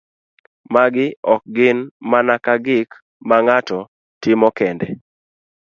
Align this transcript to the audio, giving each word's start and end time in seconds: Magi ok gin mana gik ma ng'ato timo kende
Magi 0.73 1.05
ok 1.33 1.41
gin 1.55 1.79
mana 2.09 2.35
gik 2.65 2.89
ma 3.27 3.37
ng'ato 3.45 3.79
timo 4.21 4.47
kende 4.57 4.87